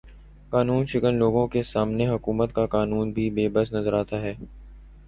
قانوں 0.51 0.83
شکن 0.85 1.15
لوگوں 1.15 1.45
کے 1.47 1.63
سامنے 1.63 2.07
حکومت 2.09 2.53
کا 2.55 2.65
قانون 2.71 3.11
بھی 3.13 3.29
بے 3.31 3.47
بس 3.49 3.73
نظر 3.73 3.93
آتا 3.93 4.21
ہے 4.21 4.33